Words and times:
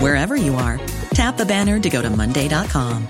wherever 0.00 0.36
you 0.36 0.56
are. 0.56 0.78
Tap 1.14 1.36
the 1.36 1.46
banner 1.46 1.78
to 1.80 1.88
go 1.88 2.02
to 2.02 2.10
Monday.com. 2.10 3.06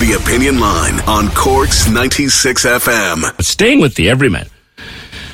The 0.00 0.20
Opinion 0.20 0.60
Line 0.60 1.00
on 1.08 1.28
Cork's 1.30 1.88
96 1.88 2.66
FM. 2.66 3.42
Staying 3.42 3.80
with 3.80 3.94
the 3.94 4.10
everyman, 4.10 4.48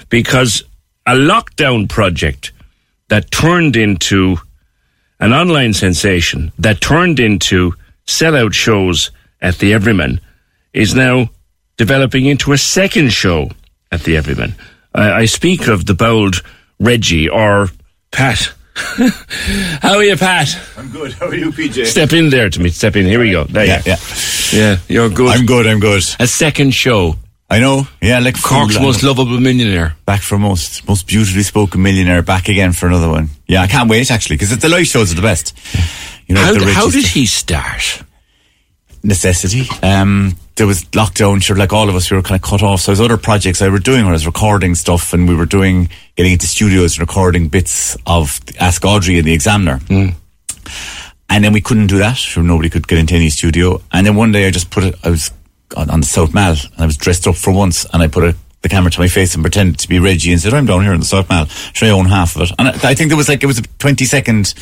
because 0.08 0.62
a 1.06 1.14
lockdown 1.14 1.88
project 1.88 2.52
that 3.08 3.30
turned 3.30 3.74
into 3.76 4.36
an 5.18 5.32
online 5.32 5.74
sensation, 5.74 6.52
that 6.58 6.80
turned 6.80 7.18
into 7.20 7.74
sellout 8.06 8.52
shows 8.52 9.10
at 9.40 9.58
the 9.58 9.72
Everyman, 9.72 10.20
is 10.72 10.94
now 10.94 11.28
developing 11.76 12.26
into 12.26 12.52
a 12.52 12.58
second 12.58 13.12
show 13.12 13.50
at 13.90 14.02
the 14.02 14.16
Everyman. 14.16 14.54
I, 14.94 15.12
I 15.12 15.24
speak 15.26 15.68
of 15.68 15.86
the 15.86 15.94
bold 15.94 16.42
Reggie 16.78 17.28
or 17.28 17.68
Pat. 18.10 18.52
How 18.74 19.96
are 19.96 20.04
you, 20.04 20.16
Pat? 20.16 20.56
I'm 20.76 20.90
good. 20.90 21.12
How 21.12 21.26
are 21.26 21.34
you, 21.34 21.50
PJ? 21.52 21.86
Step 21.86 22.12
in 22.12 22.30
there 22.30 22.48
to 22.50 22.60
me. 22.60 22.70
Step 22.70 22.96
in. 22.96 23.04
Here 23.06 23.20
we 23.20 23.30
go. 23.32 23.44
There 23.44 23.64
Yeah, 23.66 23.78
you 23.78 23.92
yeah. 23.92 23.96
Yeah, 24.52 24.76
you're 24.88 25.08
good. 25.10 25.36
I'm 25.36 25.46
good. 25.46 25.66
I'm 25.66 25.80
good. 25.80 26.02
a 26.18 26.26
second 26.26 26.72
show. 26.72 27.16
I 27.52 27.58
know. 27.58 27.86
Yeah, 28.00 28.20
like 28.20 28.40
Cork's 28.40 28.76
full- 28.76 28.84
most 28.86 29.02
lovable 29.02 29.40
millionaire. 29.40 29.96
back 30.06 30.22
for 30.22 30.38
most 30.38 30.86
most 30.88 31.06
beautifully 31.08 31.42
spoken 31.42 31.82
millionaire. 31.82 32.22
Back 32.22 32.48
again 32.48 32.72
for 32.72 32.86
another 32.86 33.08
one. 33.08 33.28
Yeah, 33.48 33.60
I 33.62 33.66
can't 33.66 33.90
wait 33.90 34.08
actually 34.10 34.36
because 34.36 34.56
the 34.56 34.68
live 34.68 34.86
shows 34.86 35.12
are 35.12 35.16
the 35.16 35.22
best. 35.22 35.52
You 36.28 36.36
know, 36.36 36.42
How, 36.42 36.52
the 36.54 36.72
how 36.72 36.88
did 36.90 37.04
he 37.06 37.26
start? 37.26 38.02
necessity? 39.02 39.66
Um, 39.82 40.36
there 40.60 40.66
was 40.66 40.84
lockdown. 40.84 41.42
Sure, 41.42 41.56
like 41.56 41.72
all 41.72 41.88
of 41.88 41.96
us, 41.96 42.10
we 42.10 42.18
were 42.18 42.22
kind 42.22 42.38
of 42.38 42.46
cut 42.46 42.62
off. 42.62 42.82
So 42.82 42.90
there's 42.90 43.00
other 43.00 43.16
projects 43.16 43.62
I 43.62 43.70
were 43.70 43.78
doing 43.78 44.02
where 44.02 44.10
I 44.10 44.12
was 44.12 44.26
recording 44.26 44.74
stuff, 44.74 45.14
and 45.14 45.26
we 45.26 45.34
were 45.34 45.46
doing 45.46 45.88
getting 46.16 46.32
into 46.32 46.46
studios 46.46 46.98
and 46.98 47.00
recording 47.00 47.48
bits 47.48 47.96
of 48.06 48.38
Ask 48.60 48.84
Audrey 48.84 49.16
and 49.18 49.26
the 49.26 49.32
Examiner. 49.32 49.78
Hmm. 49.78 50.08
And 51.30 51.42
then 51.42 51.54
we 51.54 51.62
couldn't 51.62 51.86
do 51.86 51.96
that. 52.00 52.18
Sure, 52.18 52.42
nobody 52.42 52.68
could 52.68 52.86
get 52.86 52.98
into 52.98 53.14
any 53.14 53.30
studio. 53.30 53.80
And 53.90 54.06
then 54.06 54.16
one 54.16 54.32
day 54.32 54.46
I 54.46 54.50
just 54.50 54.70
put 54.70 54.84
it, 54.84 54.96
I 55.02 55.08
was 55.08 55.30
on, 55.78 55.88
on 55.88 56.00
the 56.00 56.06
South 56.06 56.34
Mall 56.34 56.50
and 56.50 56.78
I 56.78 56.84
was 56.84 56.98
dressed 56.98 57.26
up 57.26 57.36
for 57.36 57.54
once 57.54 57.86
and 57.90 58.02
I 58.02 58.08
put 58.08 58.24
a, 58.24 58.36
the 58.60 58.68
camera 58.68 58.90
to 58.90 59.00
my 59.00 59.08
face 59.08 59.32
and 59.32 59.42
pretended 59.42 59.78
to 59.78 59.88
be 59.88 59.98
Reggie 59.98 60.30
and 60.30 60.40
said, 60.42 60.52
I'm 60.52 60.66
down 60.66 60.82
here 60.82 60.92
in 60.92 61.00
the 61.00 61.06
South 61.06 61.30
Mall. 61.30 61.46
Should 61.46 61.88
I 61.88 61.92
own 61.92 62.04
half 62.04 62.36
of 62.36 62.42
it? 62.42 62.52
And 62.58 62.68
I, 62.68 62.90
I 62.90 62.94
think 62.94 63.08
there 63.08 63.16
was 63.16 63.30
like, 63.30 63.42
it 63.42 63.46
was 63.46 63.60
a 63.60 63.62
20 63.62 64.04
second 64.04 64.52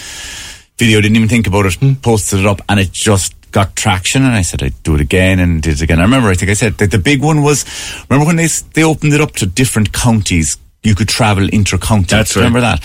video. 0.77 1.01
Didn't 1.01 1.17
even 1.17 1.29
think 1.29 1.49
about 1.49 1.67
it. 1.67 1.75
Hmm. 1.75 1.95
Posted 1.95 2.39
it 2.39 2.47
up 2.47 2.61
and 2.69 2.79
it 2.79 2.93
just 2.93 3.35
got 3.51 3.77
traction. 3.77 4.23
And 4.23 4.33
I 4.33 4.43
said, 4.43 4.63
I'd 4.63 4.83
do 4.83 4.95
it 4.95 5.01
again 5.01 5.39
and 5.39 5.63
did 5.63 5.75
it 5.75 5.83
again. 5.83 5.99
I 5.99 6.03
remember, 6.03 6.29
I 6.29 6.35
think 6.35 6.51
I 6.51 6.55
said 6.55 6.75
that 6.79 6.91
the 6.91 6.99
big 6.99 7.23
one 7.23 7.43
was, 7.43 7.65
remember 8.09 8.27
when 8.27 8.37
they, 8.37 8.49
they 8.75 8.85
opened 8.85 9.13
it 9.13 9.21
up 9.21 9.33
to 9.37 9.47
different 9.47 9.93
counties? 9.93 10.57
You 10.85 10.95
could 10.95 11.09
travel 11.09 11.49
inter-county. 11.49 12.07
That's 12.09 12.37
right. 12.37 12.43
Remember 12.43 12.61
that? 12.61 12.83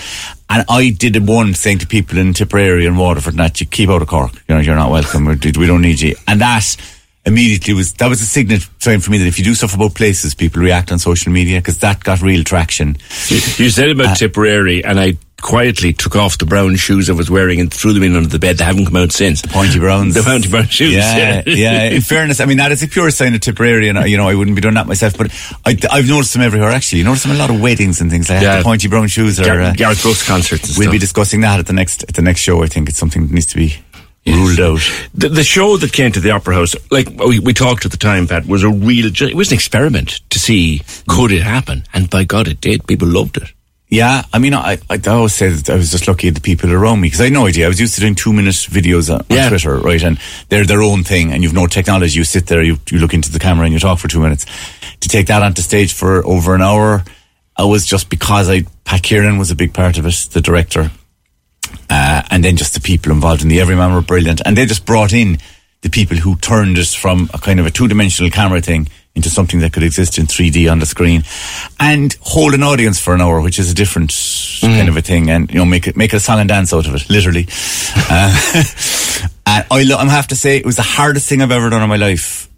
And 0.50 0.64
I 0.68 0.90
did 0.90 1.16
one 1.26 1.54
saying 1.54 1.78
to 1.78 1.86
people 1.86 2.18
in 2.18 2.34
Tipperary 2.34 2.86
and 2.86 2.98
Waterford 2.98 3.34
that 3.34 3.60
you 3.60 3.66
keep 3.66 3.88
out 3.88 4.02
of 4.02 4.08
Cork. 4.08 4.32
You 4.48 4.56
know, 4.56 4.60
you're 4.60 4.74
not 4.74 4.90
welcome. 4.90 5.26
We 5.26 5.36
don't 5.36 5.80
need 5.80 6.00
you. 6.00 6.16
And 6.26 6.40
that 6.40 6.76
immediately 7.24 7.72
was, 7.72 7.92
that 7.94 8.08
was 8.08 8.20
a 8.20 8.26
signet 8.26 8.68
sign 8.80 9.00
for 9.00 9.10
me 9.10 9.18
that 9.18 9.26
if 9.26 9.38
you 9.38 9.44
do 9.44 9.54
stuff 9.54 9.74
about 9.74 9.94
places, 9.94 10.34
people 10.34 10.60
react 10.60 10.90
on 10.92 10.98
social 10.98 11.32
media 11.32 11.60
because 11.60 11.78
that 11.78 12.02
got 12.02 12.20
real 12.20 12.44
traction. 12.44 12.96
You, 13.28 13.36
you 13.56 13.70
said 13.70 13.90
about 13.90 14.08
Uh, 14.08 14.14
Tipperary, 14.16 14.84
and 14.84 15.00
I 15.00 15.16
quietly 15.42 15.92
took 15.92 16.16
off 16.16 16.38
the 16.38 16.46
brown 16.46 16.74
shoes 16.76 17.10
I 17.10 17.12
was 17.12 17.30
wearing 17.30 17.60
and 17.60 17.72
threw 17.72 17.92
them 17.92 18.02
in 18.02 18.16
under 18.16 18.28
the 18.28 18.38
bed. 18.38 18.58
They 18.58 18.64
haven't 18.64 18.86
come 18.86 18.96
out 18.96 19.12
since. 19.12 19.42
The 19.42 19.48
Pointy 19.48 19.78
Browns. 19.78 20.14
The 20.14 20.22
Pointy 20.22 20.48
Brown 20.48 20.68
shoes. 20.68 20.94
Yeah, 20.94 21.42
yeah. 21.46 21.84
In 21.90 22.00
fairness, 22.00 22.40
I 22.40 22.46
mean, 22.46 22.58
that 22.58 22.72
is 22.72 22.82
a 22.82 22.88
pure 22.88 23.10
sign 23.10 23.34
of 23.34 23.40
Tipperary, 23.40 23.88
and, 23.88 23.98
uh, 23.98 24.04
you 24.04 24.16
know, 24.16 24.28
I 24.28 24.34
wouldn't 24.34 24.54
be 24.54 24.62
doing 24.62 24.74
that 24.74 24.86
myself, 24.86 25.16
but 25.18 25.30
I, 25.66 25.76
I've 25.90 26.08
noticed 26.08 26.32
them 26.32 26.42
everywhere, 26.42 26.70
actually. 26.70 27.00
You 27.00 27.04
notice 27.04 27.24
them 27.24 27.32
a 27.32 27.38
lot 27.38 27.50
of 27.50 27.60
weddings 27.60 28.00
and 28.00 28.10
things 28.10 28.30
like 28.30 28.40
that. 28.40 28.44
Yeah. 28.44 28.58
The 28.58 28.64
Pointy 28.64 28.88
Brown 28.88 29.08
shoes 29.08 29.38
are... 29.40 29.44
Gar- 29.44 29.60
uh, 29.60 29.74
Garth 29.74 30.02
Brooks 30.02 30.26
concerts 30.26 30.78
We'll 30.78 30.90
be 30.90 30.98
discussing 30.98 31.42
that 31.42 31.60
at 31.60 31.66
the 31.66 31.72
next 31.72 32.04
at 32.04 32.14
the 32.14 32.22
next 32.22 32.40
show. 32.40 32.62
I 32.62 32.66
think 32.66 32.88
it's 32.88 32.98
something 32.98 33.26
that 33.26 33.32
needs 33.32 33.46
to 33.46 33.56
be 33.56 33.76
ruled 34.26 34.60
out. 34.60 34.80
The, 35.14 35.28
the 35.28 35.44
show 35.44 35.76
that 35.76 35.92
came 35.92 36.12
to 36.12 36.20
the 36.20 36.30
Opera 36.30 36.54
House, 36.54 36.74
like 36.90 37.08
we, 37.10 37.38
we 37.38 37.52
talked 37.52 37.84
at 37.84 37.90
the 37.90 37.96
time, 37.98 38.26
Pat, 38.26 38.46
was 38.46 38.62
a 38.62 38.70
real, 38.70 39.06
it 39.06 39.34
was 39.34 39.50
an 39.50 39.54
experiment 39.54 40.20
to 40.30 40.38
see 40.38 40.82
could 41.08 41.32
it 41.32 41.42
happen, 41.42 41.84
and 41.92 42.08
by 42.08 42.24
God, 42.24 42.48
it 42.48 42.60
did. 42.60 42.86
People 42.86 43.08
loved 43.08 43.36
it. 43.36 43.52
Yeah, 43.94 44.24
I 44.32 44.40
mean, 44.40 44.54
I, 44.54 44.78
I 44.90 44.98
always 45.06 45.34
say 45.34 45.50
that 45.50 45.70
I 45.70 45.76
was 45.76 45.92
just 45.92 46.08
lucky 46.08 46.26
at 46.26 46.34
the 46.34 46.40
people 46.40 46.72
around 46.72 47.00
me 47.00 47.06
because 47.06 47.20
I 47.20 47.24
had 47.24 47.32
no 47.32 47.46
idea. 47.46 47.66
I 47.66 47.68
was 47.68 47.78
used 47.78 47.94
to 47.94 48.00
doing 48.00 48.16
two 48.16 48.32
minute 48.32 48.54
videos 48.54 49.08
on, 49.08 49.20
on 49.20 49.26
Yeah. 49.28 49.48
Twitter, 49.48 49.76
right? 49.76 50.02
And 50.02 50.18
they're 50.48 50.64
their 50.64 50.82
own 50.82 51.04
thing, 51.04 51.32
and 51.32 51.44
you've 51.44 51.52
no 51.52 51.68
technology. 51.68 52.18
You 52.18 52.24
sit 52.24 52.46
there, 52.46 52.60
you, 52.60 52.78
you 52.90 52.98
look 52.98 53.14
into 53.14 53.30
the 53.30 53.38
camera, 53.38 53.66
and 53.66 53.72
you 53.72 53.78
talk 53.78 54.00
for 54.00 54.08
two 54.08 54.18
minutes. 54.20 54.46
To 54.98 55.08
take 55.08 55.28
that 55.28 55.42
onto 55.42 55.62
stage 55.62 55.92
for 55.92 56.26
over 56.26 56.56
an 56.56 56.62
hour, 56.62 57.04
I 57.56 57.64
was 57.66 57.86
just 57.86 58.10
because 58.10 58.50
I 58.50 58.62
Pat 58.84 59.04
Kiernan 59.04 59.38
was 59.38 59.52
a 59.52 59.54
big 59.54 59.72
part 59.72 59.96
of 59.96 60.06
it, 60.06 60.28
the 60.32 60.40
director, 60.40 60.90
uh, 61.88 62.22
and 62.30 62.42
then 62.42 62.56
just 62.56 62.74
the 62.74 62.80
people 62.80 63.12
involved 63.12 63.42
in 63.42 63.48
the 63.48 63.60
Everyman 63.60 63.94
were 63.94 64.02
brilliant, 64.02 64.42
and 64.44 64.56
they 64.56 64.66
just 64.66 64.86
brought 64.86 65.12
in 65.12 65.38
the 65.82 65.88
people 65.90 66.16
who 66.16 66.34
turned 66.36 66.78
us 66.78 66.94
from 66.94 67.30
a 67.32 67.38
kind 67.38 67.60
of 67.60 67.66
a 67.66 67.70
two 67.70 67.86
dimensional 67.86 68.30
camera 68.32 68.60
thing 68.60 68.88
into 69.14 69.30
something 69.30 69.60
that 69.60 69.72
could 69.72 69.84
exist 69.84 70.18
in 70.18 70.26
3D 70.26 70.70
on 70.70 70.80
the 70.80 70.86
screen, 70.86 71.22
and 71.78 72.16
hold 72.20 72.54
an 72.54 72.62
audience 72.62 72.98
for 72.98 73.14
an 73.14 73.20
hour, 73.20 73.40
which 73.40 73.58
is 73.58 73.70
a 73.70 73.74
different 73.74 74.12
kind 74.60 74.88
of 74.88 74.96
a 74.96 75.02
thing, 75.02 75.30
and 75.30 75.50
you 75.50 75.58
know 75.58 75.64
make 75.64 75.86
it 75.86 75.96
make 75.96 76.12
a 76.12 76.20
song 76.20 76.40
and 76.40 76.48
dance 76.48 76.72
out 76.72 76.86
of 76.86 76.94
it, 76.94 77.08
literally. 77.08 77.46
uh, 78.10 78.62
and 79.46 79.64
I, 79.70 79.82
lo- 79.84 79.96
I 79.96 80.04
have 80.06 80.28
to 80.28 80.36
say, 80.36 80.56
it 80.56 80.66
was 80.66 80.76
the 80.76 80.82
hardest 80.82 81.28
thing 81.28 81.42
I've 81.42 81.52
ever 81.52 81.70
done 81.70 81.82
in 81.82 81.88
my 81.88 81.96
life. 81.96 82.48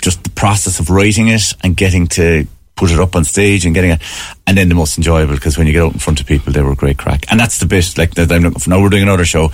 Just 0.00 0.22
the 0.24 0.30
process 0.30 0.80
of 0.80 0.90
writing 0.90 1.28
it 1.28 1.54
and 1.62 1.76
getting 1.76 2.06
to 2.08 2.46
put 2.74 2.90
it 2.90 2.98
up 2.98 3.14
on 3.14 3.24
stage 3.24 3.66
and 3.66 3.74
getting 3.74 3.90
it, 3.90 4.02
and 4.46 4.56
then 4.56 4.68
the 4.68 4.74
most 4.74 4.96
enjoyable 4.96 5.34
because 5.34 5.58
when 5.58 5.66
you 5.66 5.72
get 5.72 5.82
out 5.82 5.92
in 5.92 5.98
front 5.98 6.20
of 6.20 6.26
people, 6.26 6.52
they 6.52 6.62
were 6.62 6.74
great 6.74 6.98
crack, 6.98 7.26
and 7.30 7.38
that's 7.38 7.58
the 7.58 7.66
bit 7.66 7.98
like 7.98 8.14
that 8.14 8.32
I'm 8.32 8.42
looking 8.42 8.60
for. 8.60 8.70
Now 8.70 8.80
we're 8.80 8.88
doing 8.88 9.02
another 9.02 9.26
show. 9.26 9.50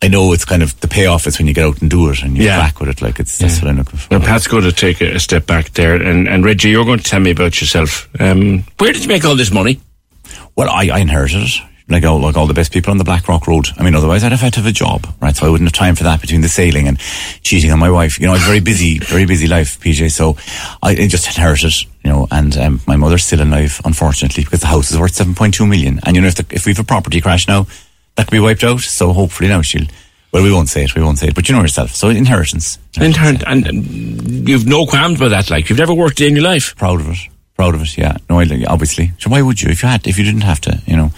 I 0.00 0.06
know 0.08 0.32
it's 0.32 0.44
kind 0.44 0.62
of 0.62 0.78
the 0.80 0.86
payoff 0.88 1.26
is 1.26 1.38
when 1.38 1.48
you 1.48 1.54
get 1.54 1.64
out 1.64 1.80
and 1.80 1.90
do 1.90 2.08
it 2.10 2.22
and 2.22 2.36
you 2.36 2.44
Yeah. 2.44 2.58
back 2.58 2.78
with 2.78 2.88
it. 2.88 3.02
Like 3.02 3.18
it's 3.18 3.36
that's 3.38 3.60
what 3.60 3.68
I'm 3.70 3.78
looking 3.78 3.98
for. 3.98 4.16
Now, 4.16 4.24
Pat's 4.24 4.46
going 4.46 4.62
to 4.62 4.72
take 4.72 5.00
a, 5.00 5.16
a 5.16 5.18
step 5.20 5.44
back 5.46 5.70
there, 5.72 5.96
and, 6.00 6.28
and 6.28 6.44
Reggie, 6.44 6.70
you're 6.70 6.84
going 6.84 6.98
to 6.98 7.04
tell 7.04 7.18
me 7.20 7.32
about 7.32 7.60
yourself. 7.60 8.08
Um, 8.20 8.64
where 8.78 8.92
did 8.92 9.02
you 9.02 9.08
make 9.08 9.24
all 9.24 9.34
this 9.36 9.50
money? 9.50 9.80
Well, 10.54 10.68
I, 10.70 10.88
I 10.88 10.98
inherited 11.00 11.42
it. 11.42 11.50
Like 11.90 12.04
all, 12.04 12.20
like 12.20 12.36
all 12.36 12.46
the 12.46 12.52
best 12.52 12.70
people 12.70 12.90
on 12.90 12.98
the 12.98 13.04
Blackrock 13.04 13.46
Road. 13.46 13.68
I 13.78 13.82
mean, 13.82 13.94
otherwise 13.94 14.22
I'd 14.22 14.32
have 14.32 14.42
had 14.42 14.52
to 14.52 14.60
have 14.60 14.68
a 14.68 14.72
job, 14.72 15.06
right? 15.22 15.34
So 15.34 15.46
I 15.46 15.48
wouldn't 15.48 15.68
have 15.68 15.72
time 15.72 15.94
for 15.94 16.04
that 16.04 16.20
between 16.20 16.42
the 16.42 16.48
sailing 16.48 16.86
and 16.86 16.98
cheating 17.40 17.70
on 17.72 17.78
my 17.78 17.90
wife. 17.90 18.20
You 18.20 18.26
know, 18.26 18.32
I 18.32 18.36
was 18.36 18.44
very 18.44 18.60
busy, 18.60 18.98
very 19.02 19.24
busy 19.24 19.46
life, 19.48 19.80
PJ. 19.80 20.10
So 20.12 20.36
I, 20.82 20.90
I 20.90 21.06
just 21.08 21.26
inherited, 21.26 21.72
you 22.04 22.10
know, 22.10 22.28
and 22.30 22.54
um, 22.58 22.80
my 22.86 22.96
mother's 22.96 23.24
still 23.24 23.40
alive, 23.42 23.80
unfortunately, 23.86 24.44
because 24.44 24.60
the 24.60 24.66
house 24.66 24.90
is 24.90 24.98
worth 24.98 25.14
7.2 25.14 25.66
million. 25.66 25.98
And 26.04 26.14
you 26.14 26.20
know, 26.20 26.28
if, 26.28 26.34
the, 26.34 26.44
if 26.50 26.66
we 26.66 26.72
have 26.72 26.78
a 26.80 26.84
property 26.84 27.22
crash 27.22 27.48
now, 27.48 27.66
that 28.18 28.26
could 28.26 28.32
be 28.32 28.40
wiped 28.40 28.64
out. 28.64 28.80
So 28.80 29.12
hopefully 29.12 29.48
now 29.48 29.62
she'll, 29.62 29.86
well, 30.32 30.42
we 30.42 30.52
won't 30.52 30.68
say 30.68 30.84
it, 30.84 30.94
we 30.94 31.02
won't 31.02 31.18
say 31.18 31.28
it, 31.28 31.34
but 31.34 31.48
you 31.48 31.54
know 31.54 31.62
yourself. 31.62 31.94
So 31.94 32.10
inheritance. 32.10 32.78
And, 33.00 33.16
and, 33.16 33.66
and 33.66 34.48
you've 34.48 34.66
no 34.66 34.84
qualms 34.84 35.20
about 35.20 35.30
that. 35.30 35.50
Like 35.50 35.70
you've 35.70 35.78
never 35.78 35.94
worked 35.94 36.20
a 36.20 36.24
day 36.24 36.28
in 36.28 36.34
your 36.34 36.44
life. 36.44 36.76
Proud 36.76 37.00
of 37.00 37.08
it. 37.08 37.18
Proud 37.56 37.74
of 37.74 37.82
it, 37.82 37.96
yeah. 37.96 38.16
No, 38.28 38.38
I, 38.38 38.46
obviously. 38.68 39.12
So 39.18 39.30
why 39.30 39.40
would 39.40 39.62
you? 39.62 39.70
If 39.70 39.82
you 39.82 39.88
had, 39.88 40.06
if 40.06 40.18
you 40.18 40.24
didn't 40.24 40.42
have 40.42 40.60
to, 40.62 40.82
you 40.86 40.96
know. 40.96 41.10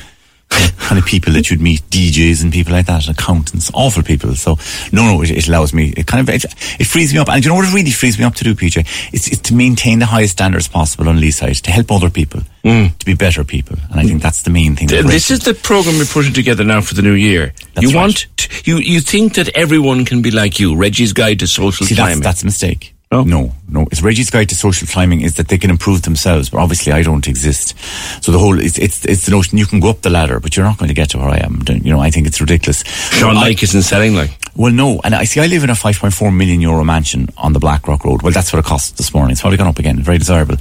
Kind 0.50 0.98
of 0.98 1.06
people 1.06 1.32
that 1.34 1.50
you'd 1.50 1.60
meet, 1.60 1.82
DJs 1.82 2.42
and 2.42 2.52
people 2.52 2.72
like 2.72 2.86
that, 2.86 3.08
accountants, 3.08 3.70
awful 3.72 4.02
people. 4.02 4.34
So, 4.34 4.58
no, 4.92 5.04
no, 5.04 5.22
it, 5.22 5.30
it 5.30 5.46
allows 5.46 5.72
me, 5.72 5.94
it 5.96 6.06
kind 6.06 6.20
of, 6.20 6.34
it, 6.34 6.44
it, 6.80 6.86
frees 6.86 7.12
me 7.12 7.20
up. 7.20 7.28
And 7.28 7.44
you 7.44 7.50
know 7.50 7.54
what 7.54 7.68
it 7.68 7.74
really 7.74 7.92
frees 7.92 8.18
me 8.18 8.24
up 8.24 8.34
to 8.34 8.44
do, 8.44 8.54
PJ? 8.54 8.78
It's, 9.12 9.28
it's 9.28 9.40
to 9.42 9.54
maintain 9.54 10.00
the 10.00 10.06
highest 10.06 10.32
standards 10.32 10.66
possible 10.66 11.08
on 11.08 11.18
Leeside, 11.18 11.60
to 11.62 11.70
help 11.70 11.92
other 11.92 12.10
people, 12.10 12.40
mm. 12.64 12.96
to 12.98 13.06
be 13.06 13.14
better 13.14 13.44
people. 13.44 13.76
And 13.90 14.00
I 14.00 14.04
think 14.04 14.20
that's 14.20 14.42
the 14.42 14.50
main 14.50 14.74
thing. 14.74 14.88
this 14.88 15.30
is 15.30 15.40
the 15.40 15.54
program 15.54 15.98
we're 15.98 16.06
putting 16.06 16.32
together 16.32 16.64
now 16.64 16.80
for 16.80 16.94
the 16.94 17.02
new 17.02 17.14
year. 17.14 17.52
That's 17.74 17.86
you 17.86 17.96
right. 17.96 18.02
want, 18.02 18.26
to, 18.38 18.62
you, 18.64 18.78
you 18.78 19.00
think 19.00 19.34
that 19.34 19.50
everyone 19.50 20.04
can 20.04 20.22
be 20.22 20.32
like 20.32 20.58
you, 20.58 20.74
Reggie's 20.74 21.12
Guide 21.12 21.38
to 21.38 21.46
Social 21.46 21.86
See. 21.86 21.94
That's, 21.94 22.20
that's 22.20 22.42
a 22.42 22.46
mistake. 22.46 22.94
No, 23.12 23.24
no, 23.24 23.52
no. 23.68 23.88
It's 23.90 24.02
Reggie's 24.02 24.30
guide 24.30 24.50
to 24.50 24.54
social 24.54 24.86
climbing 24.86 25.22
is 25.22 25.34
that 25.34 25.48
they 25.48 25.58
can 25.58 25.68
improve 25.68 26.02
themselves, 26.02 26.48
but 26.48 26.58
obviously 26.58 26.92
I 26.92 27.02
don't 27.02 27.26
exist. 27.26 27.76
So 28.22 28.30
the 28.30 28.38
whole 28.38 28.56
it's 28.60 28.78
it's, 28.78 29.04
it's 29.04 29.26
the 29.26 29.32
notion 29.32 29.58
you 29.58 29.66
can 29.66 29.80
go 29.80 29.90
up 29.90 30.02
the 30.02 30.10
ladder, 30.10 30.38
but 30.38 30.56
you're 30.56 30.64
not 30.64 30.78
going 30.78 30.90
to 30.90 30.94
get 30.94 31.10
to 31.10 31.18
where 31.18 31.28
I 31.28 31.38
am. 31.38 31.60
You 31.68 31.92
know, 31.92 31.98
I 31.98 32.10
think 32.10 32.28
it's 32.28 32.40
ridiculous. 32.40 32.84
Sean 32.84 33.34
Lake 33.34 33.64
isn't 33.64 33.82
selling 33.82 34.14
like. 34.14 34.30
Well, 34.56 34.72
no, 34.72 35.00
and 35.04 35.14
I 35.14 35.24
see. 35.24 35.40
I 35.40 35.46
live 35.46 35.64
in 35.64 35.70
a 35.70 35.74
5.4 35.74 36.34
million 36.34 36.60
euro 36.60 36.84
mansion 36.84 37.28
on 37.36 37.52
the 37.52 37.60
Blackrock 37.60 38.04
Road. 38.04 38.22
Well, 38.22 38.32
that's 38.32 38.52
what 38.52 38.58
it 38.58 38.64
cost 38.64 38.96
this 38.96 39.14
morning. 39.14 39.32
It's 39.32 39.40
probably 39.40 39.56
gone 39.58 39.68
up 39.68 39.78
again. 39.78 40.00
Very 40.02 40.18
desirable 40.18 40.56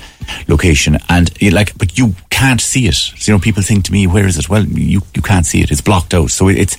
location, 0.47 0.97
and 1.09 1.31
like, 1.51 1.77
but 1.77 1.97
you 1.97 2.15
can't 2.29 2.61
see 2.61 2.87
it. 2.87 2.93
So, 2.93 3.31
you 3.31 3.37
know, 3.37 3.41
people 3.41 3.63
think 3.63 3.85
to 3.85 3.91
me, 3.91 4.07
"Where 4.07 4.27
is 4.27 4.37
it?" 4.37 4.47
Well, 4.47 4.63
you 4.65 5.01
you 5.15 5.21
can't 5.21 5.45
see 5.45 5.61
it. 5.61 5.71
It's 5.71 5.81
blocked 5.81 6.13
out. 6.13 6.29
So 6.31 6.47
it's 6.47 6.77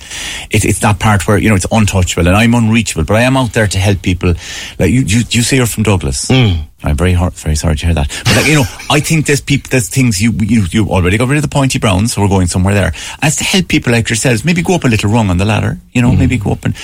it's 0.49 0.65
it's 0.65 0.79
that 0.79 0.99
part 0.99 1.27
where 1.27 1.37
you 1.37 1.49
know 1.49 1.55
it's 1.55 1.67
untouchable, 1.71 2.27
and 2.27 2.35
I'm 2.35 2.53
unreachable. 2.53 3.03
But 3.03 3.17
I 3.17 3.21
am 3.21 3.37
out 3.37 3.53
there 3.53 3.67
to 3.67 3.77
help 3.77 4.01
people. 4.01 4.33
Like 4.79 4.91
you, 4.91 5.01
you, 5.01 5.21
you 5.29 5.41
say 5.41 5.57
you're 5.57 5.65
from 5.65 5.83
Douglas. 5.83 6.27
Mm. 6.27 6.67
I'm 6.83 6.97
very 6.97 7.13
hard, 7.13 7.33
very 7.33 7.55
sorry 7.55 7.75
to 7.75 7.85
hear 7.85 7.95
that. 7.95 8.09
But 8.25 8.35
like, 8.35 8.47
you 8.47 8.55
know, 8.55 8.63
I 8.89 8.99
think 8.99 9.25
there's 9.25 9.41
people, 9.41 9.69
there's 9.69 9.89
things 9.89 10.21
you, 10.21 10.31
you, 10.31 10.65
you 10.71 10.89
already 10.89 11.17
got 11.17 11.27
rid 11.27 11.37
of 11.37 11.43
the 11.43 11.49
pointy 11.49 11.79
browns, 11.79 12.13
so 12.13 12.21
we're 12.21 12.27
going 12.27 12.47
somewhere 12.47 12.73
there. 12.73 12.93
As 13.21 13.35
to 13.37 13.43
help 13.43 13.67
people 13.67 13.93
like 13.93 14.09
yourselves, 14.09 14.43
maybe 14.43 14.61
go 14.61 14.75
up 14.75 14.83
a 14.83 14.87
little 14.87 15.11
rung 15.11 15.29
on 15.29 15.37
the 15.37 15.45
ladder, 15.45 15.77
you 15.91 16.01
know, 16.01 16.11
mm. 16.11 16.19
maybe 16.19 16.37
go 16.37 16.51
up 16.53 16.65
and 16.65 16.75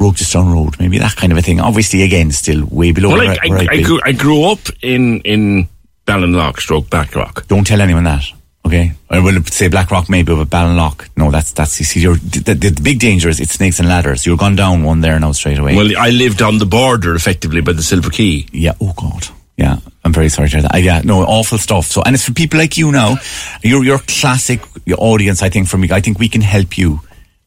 Rochester 0.00 0.40
Road, 0.40 0.80
maybe 0.80 0.98
that 0.98 1.14
kind 1.14 1.30
of 1.30 1.38
a 1.38 1.42
thing. 1.42 1.60
Obviously, 1.60 2.02
again, 2.02 2.32
still 2.32 2.64
way 2.66 2.92
below. 2.92 3.10
Well, 3.10 3.26
like, 3.26 3.38
I, 3.42 3.54
I, 3.54 3.66
I, 3.70 3.82
grew, 3.82 4.00
I 4.02 4.12
grew 4.12 4.44
up 4.44 4.60
in, 4.82 5.20
in 5.20 5.68
Ballinlough, 6.06 6.58
stroke 6.58 6.90
Blackrock. 6.90 7.46
Don't 7.46 7.66
tell 7.66 7.80
anyone 7.80 8.04
that. 8.04 8.24
Okay, 8.70 8.92
I 9.10 9.18
will 9.18 9.42
say 9.46 9.66
Blackrock 9.66 10.08
maybe, 10.08 10.32
but 10.32 10.48
Ballinlough. 10.48 11.08
No, 11.16 11.32
that's 11.32 11.50
that's 11.50 11.80
you 11.80 11.84
see, 11.84 12.06
the, 12.06 12.54
the, 12.54 12.70
the, 12.70 12.80
big 12.80 13.00
danger 13.00 13.28
is 13.28 13.40
it's 13.40 13.54
snakes 13.54 13.80
and 13.80 13.88
ladders. 13.88 14.24
You're 14.24 14.36
gone 14.36 14.54
down 14.54 14.84
one 14.84 15.00
there 15.00 15.18
now 15.18 15.32
straight 15.32 15.58
away. 15.58 15.74
Well, 15.74 15.90
I 15.98 16.10
lived 16.10 16.40
on 16.40 16.58
the 16.58 16.66
border, 16.66 17.16
effectively, 17.16 17.62
by 17.62 17.72
the 17.72 17.82
Silver 17.82 18.10
Key. 18.10 18.46
Yeah. 18.52 18.74
Oh 18.80 18.92
God. 18.96 19.26
Yeah, 19.56 19.78
I'm 20.04 20.12
very 20.12 20.28
sorry 20.28 20.50
to 20.50 20.56
hear 20.56 20.62
that. 20.62 20.74
Uh, 20.74 20.78
yeah, 20.78 21.00
no, 21.04 21.22
awful 21.22 21.58
stuff. 21.58 21.86
So, 21.86 22.00
and 22.00 22.14
it's 22.14 22.24
for 22.24 22.32
people 22.32 22.60
like 22.60 22.78
you 22.78 22.92
now. 22.92 23.16
You're 23.64 23.82
your 23.82 23.98
classic 23.98 24.62
your 24.86 24.98
audience. 25.00 25.42
I 25.42 25.48
think 25.48 25.66
for 25.66 25.76
me, 25.76 25.88
I 25.90 26.00
think 26.00 26.20
we 26.20 26.28
can 26.28 26.40
help 26.40 26.78
you 26.78 27.00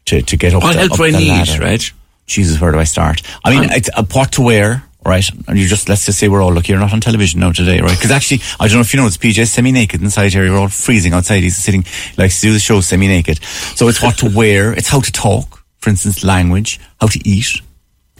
to 0.08 0.22
to 0.24 0.36
get 0.36 0.54
up. 0.54 0.62
What 0.62 0.74
the, 0.74 0.80
help 0.80 0.92
up 0.92 0.98
do 0.98 1.06
I 1.06 1.12
need, 1.12 1.58
right? 1.58 1.92
Jesus, 2.28 2.60
where 2.60 2.74
do 2.74 2.80
I 2.80 2.84
start? 2.84 3.22
I 3.46 3.50
mean, 3.50 3.70
it's 3.72 3.90
uh, 3.96 4.04
what 4.04 4.34
to 4.34 4.42
wear, 4.42 4.84
right? 5.06 5.26
And 5.48 5.58
you 5.58 5.68
just 5.68 5.90
let's 5.90 6.06
just 6.06 6.20
say 6.20 6.28
we're 6.28 6.42
all 6.42 6.54
lucky 6.54 6.72
you're 6.72 6.80
not 6.80 6.94
on 6.94 7.02
television 7.02 7.40
now 7.40 7.52
today, 7.52 7.82
right? 7.82 7.96
Because 7.96 8.12
actually, 8.12 8.42
I 8.60 8.68
don't 8.68 8.78
know 8.78 8.82
if 8.82 8.94
you 8.94 9.00
know, 9.00 9.08
it's 9.08 9.18
PJ 9.18 9.48
semi-naked 9.48 10.02
inside 10.02 10.34
here. 10.34 10.50
We're 10.52 10.58
all 10.58 10.70
freezing 10.70 11.14
outside. 11.14 11.44
He's 11.44 11.58
sitting 11.58 11.86
likes 12.18 12.42
to 12.42 12.48
do 12.48 12.54
the 12.54 12.60
show 12.60 12.82
semi-naked. 12.82 13.44
So 13.44 13.88
it's 13.88 14.02
what 14.02 14.18
to 14.20 14.30
wear. 14.30 14.74
It's 14.74 14.90
how 14.90 15.02
to 15.02 15.12
talk, 15.12 15.64
for 15.80 15.90
instance, 15.90 16.24
language, 16.24 16.80
how 17.00 17.08
to 17.08 17.20
eat 17.28 17.62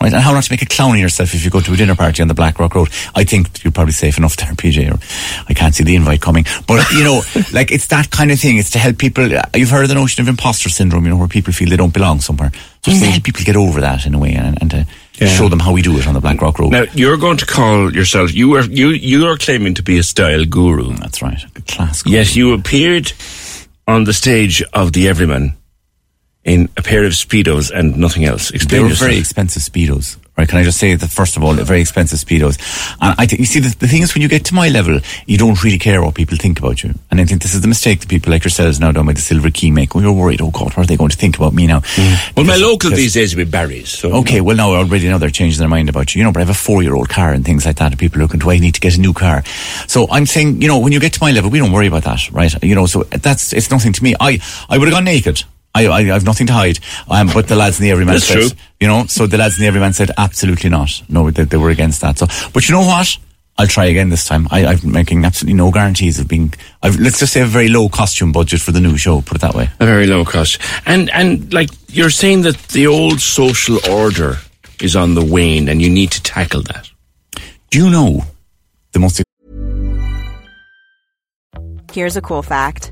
Right? 0.02 0.12
And 0.12 0.22
how 0.22 0.34
not 0.34 0.44
to 0.44 0.52
make 0.52 0.62
a 0.62 0.66
clown 0.66 0.96
of 0.96 1.00
yourself 1.00 1.34
if 1.34 1.46
you 1.46 1.50
go 1.50 1.62
to 1.62 1.72
a 1.72 1.78
dinner 1.78 1.96
party 1.96 2.22
on 2.22 2.28
the 2.28 2.34
Blackrock 2.34 2.76
Road. 2.76 2.90
I 3.16 3.24
think 3.24 3.64
you're 3.64 3.72
probably 3.72 3.94
safe 3.94 4.18
enough 4.18 4.36
there, 4.36 4.52
PJ. 4.52 4.92
Or 4.92 5.00
I 5.48 5.54
can't 5.54 5.74
see 5.74 5.86
the 5.86 5.96
invite 5.96 6.20
coming. 6.20 6.46
But, 6.68 6.92
you 6.92 7.06
know, 7.06 7.22
like 7.54 7.72
it's 7.72 7.88
that 7.88 8.12
kind 8.12 8.30
of 8.30 8.38
thing. 8.38 8.58
It's 8.58 8.72
to 8.72 8.80
help 8.80 8.98
people. 8.98 9.30
You've 9.56 9.70
heard 9.70 9.84
of 9.84 9.90
the 9.90 9.96
notion 9.96 10.22
of 10.22 10.28
imposter 10.28 10.68
syndrome, 10.68 11.06
you 11.06 11.12
know, 11.12 11.18
where 11.18 11.30
people 11.30 11.54
feel 11.54 11.70
they 11.70 11.78
don't 11.78 11.94
belong 11.94 12.20
somewhere. 12.20 12.52
So 12.54 12.60
it's 12.92 13.00
to 13.00 13.06
mm-hmm. 13.06 13.12
help 13.12 13.24
people 13.24 13.44
get 13.46 13.56
over 13.56 13.80
that 13.80 14.06
in 14.06 14.14
a 14.14 14.20
way 14.20 14.34
and, 14.34 14.62
and 14.62 14.72
to 14.72 14.88
yeah. 15.16 15.28
show 15.28 15.50
them 15.50 15.60
how 15.60 15.72
we 15.72 15.82
do 15.82 15.98
it 15.98 16.08
on 16.08 16.14
the 16.14 16.22
Blackrock 16.22 16.60
Road. 16.60 16.72
Now, 16.72 16.86
you're 16.94 17.18
going 17.18 17.38
to 17.38 17.46
call 17.46 17.94
yourself, 17.94 18.34
you 18.34 18.56
are, 18.56 18.64
you, 18.64 18.90
you 18.90 19.28
are 19.28 19.38
claiming 19.38 19.76
to 19.76 19.84
be 19.84 19.98
a 19.98 20.04
style 20.04 20.46
guru. 20.46 20.94
That's 20.96 21.22
right. 21.22 21.42
A 21.56 21.62
class 21.62 22.04
guru. 22.04 22.16
Yes, 22.16 22.36
you 22.36 22.54
appeared 22.54 23.14
on 23.88 24.06
the 24.06 24.14
stage 24.14 24.64
of 24.74 24.94
the 24.94 25.08
Everyman 25.08 25.56
in 26.44 26.70
a 26.78 26.82
pair 26.82 27.06
of 27.06 27.14
speedos 27.14 27.72
and 27.72 27.98
nothing 27.98 28.26
else. 28.26 28.52
Explain 28.52 28.78
they 28.78 28.84
were 28.84 28.90
yourself. 28.90 29.10
very 29.10 29.20
expensive 29.20 29.62
speedos. 29.62 30.18
Right? 30.36 30.50
Can 30.50 30.58
I 30.58 30.64
just 30.64 30.80
say 30.80 30.96
that 30.96 31.12
first 31.12 31.38
of 31.38 31.44
all, 31.44 31.54
very 31.54 31.82
expensive 31.82 32.18
speedos. 32.18 32.58
And 33.00 33.16
I 33.20 33.28
think 33.28 33.40
you 33.40 33.46
see 33.46 33.60
the, 33.60 33.76
the 33.78 33.88
thing 33.88 34.02
is 34.02 34.16
when 34.16 34.24
you 34.24 34.28
get 34.28 34.46
to 34.46 34.56
my 34.56 34.68
level, 34.70 35.00
you 35.28 35.38
don't 35.38 35.64
really 35.64 35.78
care 35.78 36.02
what 36.02 36.16
people 36.16 36.38
think 36.38 36.58
about 36.58 36.84
you. 36.84 36.96
And 37.12 37.22
I 37.22 37.26
think 37.26 37.44
this 37.44 37.54
is 37.54 37.62
the 37.62 37.68
mistake 37.68 38.00
that 38.00 38.10
people 38.10 38.32
like 38.32 38.44
yourselves 38.44 38.80
now 38.80 38.92
done 38.92 39.06
by 39.06 39.14
the 39.14 39.22
silver 39.22 39.52
key 39.52 39.70
make. 39.70 39.94
When 39.94 40.04
you're 40.04 40.14
worried, 40.14 40.42
oh 40.42 40.50
God, 40.50 40.76
what 40.76 40.80
are 40.80 40.86
they 40.86 40.98
going 40.98 41.12
to 41.12 41.18
think 41.18 41.38
about 41.38 41.54
me 41.54 41.68
now? 41.68 41.82
Mm. 41.82 42.36
Well, 42.36 42.46
my 42.48 42.56
local 42.56 42.90
these 42.90 43.14
days 43.14 43.36
would 43.36 43.46
be 43.46 43.52
Barry's. 43.52 43.90
So, 43.90 44.12
okay, 44.22 44.42
well 44.42 44.56
now 44.56 44.72
I 44.72 44.78
already 44.78 45.08
now 45.08 45.20
they're 45.20 45.30
changing 45.30 45.60
their 45.60 45.70
mind 45.70 45.90
about 45.90 46.16
you. 46.16 46.20
You 46.20 46.26
know, 46.26 46.32
but 46.32 46.40
I 46.40 46.46
have 46.46 46.50
a 46.50 46.54
four-year-old 46.56 47.10
car 47.10 47.32
and 47.32 47.46
things 47.46 47.66
like 47.66 47.76
that, 47.78 47.92
and 47.92 48.00
people 48.00 48.20
are 48.20 48.24
looking, 48.24 48.40
do 48.40 48.50
I 48.50 48.58
need 48.58 48.74
to 48.74 48.82
get 48.82 48.98
a 48.98 49.00
new 49.00 49.14
car? 49.14 49.44
So 49.88 50.08
I'm 50.10 50.26
saying, 50.26 50.62
you 50.62 50.68
know, 50.68 50.80
when 50.80 50.94
you 50.94 51.00
get 51.00 51.14
to 51.14 51.20
my 51.22 51.32
level, 51.32 51.52
we 51.52 51.60
don't 51.60 51.72
worry 51.72 51.88
about 51.88 52.06
that, 52.06 52.32
right? 52.32 52.52
You 52.64 52.76
know, 52.76 52.88
so 52.88 53.04
that's 53.04 53.54
it's 53.54 53.70
nothing 53.70 53.94
to 53.94 54.04
me. 54.04 54.16
I 54.20 54.40
I 54.68 54.80
would 54.80 54.88
have 54.88 54.96
gone 54.96 55.06
naked. 55.06 55.44
I, 55.76 55.88
I, 55.88 56.04
have 56.04 56.26
nothing 56.26 56.48
to 56.48 56.54
hide. 56.54 56.80
Um, 57.10 57.30
but 57.34 57.48
the 57.48 57.56
lads 57.56 57.80
in 57.80 57.84
the 57.84 57.92
Everyman 57.92 58.16
That's 58.16 58.26
said, 58.26 58.38
true. 58.38 58.50
you 58.80 58.88
know, 58.88 59.06
so 59.08 59.26
the 59.26 59.38
lads 59.38 59.58
in 59.58 59.62
the 59.62 59.68
Everyman 59.68 59.94
said 59.94 60.12
absolutely 60.18 60.70
not. 60.70 61.02
No, 61.10 61.32
they, 61.32 61.46
they 61.46 61.58
were 61.58 61.72
against 61.72 62.02
that. 62.02 62.20
So, 62.20 62.28
but 62.54 62.68
you 62.70 62.76
know 62.76 62.82
what? 62.82 63.18
I'll 63.58 63.68
try 63.68 63.86
again 63.86 64.10
this 64.10 64.26
time. 64.26 64.48
I, 64.50 64.66
I'm 64.66 64.92
making 64.92 65.26
absolutely 65.26 65.56
no 65.56 65.72
guarantees 65.72 66.20
of 66.20 66.28
being. 66.28 66.54
I've, 66.82 67.00
let's 67.00 67.20
just 67.20 67.34
say 67.34 67.42
a 67.42 67.46
very 67.46 67.70
low 67.70 67.88
costume 67.88 68.32
budget 68.32 68.62
for 68.62 68.72
the 68.72 68.80
new 68.80 68.98
show. 68.98 69.22
Put 69.22 69.38
it 69.38 69.42
that 69.42 69.54
way. 69.54 69.70
A 69.80 69.86
very 69.86 70.08
low 70.08 70.26
cost, 70.26 70.60
and 70.88 71.10
and 71.12 71.54
like 71.54 71.70
you're 71.88 72.10
saying 72.10 72.42
that 72.44 72.58
the 72.70 72.88
old 72.88 73.20
social 73.20 73.78
order 73.92 74.38
is 74.82 74.96
on 74.96 75.14
the 75.14 75.24
wane, 75.24 75.70
and 75.70 75.82
you 75.82 75.90
need 75.90 76.12
to 76.12 76.24
tackle 76.24 76.62
that. 76.64 76.90
Do 77.70 77.78
you 77.78 77.90
know 77.92 78.24
the 78.92 79.00
most? 79.00 79.22
Here's 81.92 82.18
a 82.18 82.22
cool 82.22 82.42
fact: 82.42 82.92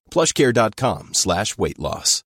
plushcare.com 0.11 1.13
slash 1.13 1.57
weight 1.57 1.79
loss. 1.79 2.23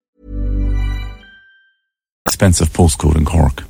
Expensive 2.25 2.69
postcode 2.69 3.15
in 3.15 3.25
Cork. 3.25 3.63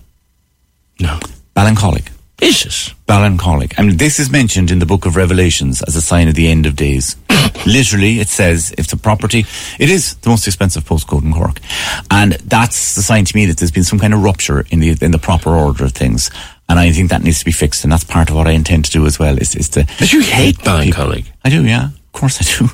No. 0.99 1.19
Melancholic. 1.55 2.11
Is 2.41 2.65
it? 2.65 2.93
Ballincollig. 3.05 3.73
I 3.77 3.83
mean, 3.83 3.97
this 3.97 4.19
is 4.19 4.29
mentioned 4.29 4.71
in 4.71 4.79
the 4.79 4.85
book 4.85 5.05
of 5.05 5.15
Revelations 5.17 5.81
as 5.81 5.95
a 5.95 6.01
sign 6.01 6.27
of 6.29 6.35
the 6.35 6.47
end 6.47 6.65
of 6.65 6.75
days. 6.75 7.17
Literally, 7.65 8.19
it 8.19 8.29
says 8.29 8.73
if 8.77 8.87
the 8.87 8.95
property, 8.95 9.45
it 9.77 9.89
is 9.89 10.15
the 10.15 10.29
most 10.29 10.47
expensive 10.47 10.85
postcode 10.85 11.23
in 11.23 11.33
Cork. 11.33 11.59
And 12.09 12.33
that's 12.33 12.95
the 12.95 13.01
sign 13.01 13.25
to 13.25 13.35
me 13.35 13.45
that 13.47 13.57
there's 13.57 13.71
been 13.71 13.83
some 13.83 13.99
kind 13.99 14.13
of 14.13 14.23
rupture 14.23 14.65
in 14.71 14.79
the, 14.79 14.97
in 15.01 15.11
the 15.11 15.19
proper 15.19 15.49
order 15.49 15.83
of 15.83 15.91
things. 15.91 16.31
And 16.69 16.79
I 16.79 16.91
think 16.91 17.09
that 17.09 17.23
needs 17.23 17.39
to 17.39 17.45
be 17.45 17.51
fixed. 17.51 17.83
And 17.83 17.91
that's 17.91 18.05
part 18.05 18.29
of 18.29 18.35
what 18.35 18.47
I 18.47 18.51
intend 18.51 18.85
to 18.85 18.91
do 18.91 19.05
as 19.05 19.19
well 19.19 19.37
is, 19.37 19.55
is 19.55 19.67
to. 19.69 19.85
But 19.99 20.13
you 20.13 20.21
hate 20.21 20.57
Ballincollig. 20.59 21.25
I 21.43 21.49
do, 21.49 21.65
yeah. 21.65 21.87
Of 21.87 22.11
course 22.13 22.39
I 22.41 22.57
do. 22.57 22.69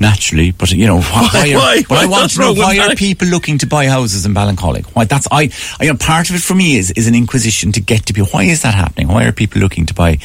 Naturally, 0.00 0.50
but 0.50 0.72
you 0.72 0.86
know 0.86 1.00
why? 1.00 1.28
why, 1.32 1.52
are, 1.52 1.58
Why? 1.58 1.82
But 1.88 1.98
I 1.98 2.06
want 2.06 2.32
to 2.32 2.40
know 2.40 2.52
why 2.52 2.78
are 2.78 2.94
people 2.94 3.28
looking 3.28 3.58
to 3.58 3.66
buy 3.66 3.86
houses 3.86 4.26
in 4.26 4.34
Ballincollig? 4.34 4.86
Why? 4.94 5.04
That's 5.04 5.28
I. 5.30 5.50
I 5.78 5.84
you 5.84 5.92
know, 5.92 5.98
part 5.98 6.30
of 6.30 6.36
it 6.36 6.42
for 6.42 6.54
me 6.54 6.76
is 6.76 6.90
is 6.92 7.06
an 7.06 7.14
inquisition 7.14 7.72
to 7.72 7.80
get 7.80 8.06
to 8.06 8.12
be. 8.12 8.20
Why 8.20 8.44
is 8.44 8.62
that 8.62 8.74
happening? 8.74 9.08
Why 9.08 9.24
are 9.24 9.32
people 9.32 9.60
looking 9.60 9.86
to 9.86 9.94
buy 9.94 10.18